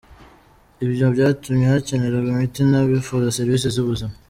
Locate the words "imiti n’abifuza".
2.35-3.35